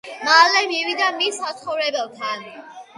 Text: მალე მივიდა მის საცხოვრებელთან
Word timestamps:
მალე 0.27 0.63
მივიდა 0.71 1.11
მის 1.21 1.39
საცხოვრებელთან 1.45 2.47